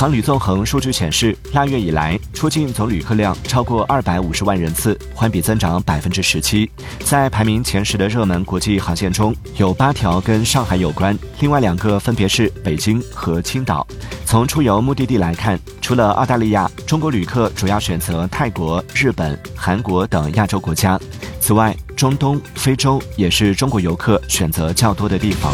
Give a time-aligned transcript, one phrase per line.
[0.00, 6.70] 航旅纵横数据显示腊月以来出境总旅客量超过二百五十万人次环比增长百分之十七。
[7.00, 13.86] 在排名前十的热门国际航线中有八条跟上海有关另外两个分别是北京和青岛。
[14.24, 20.98] 从出游目的地来看除了澳大利亚中国旅客主要选择泰国日本韩国等亚洲国家
[21.40, 25.52] 此外中东非洲也是中国游客选择较多的地方。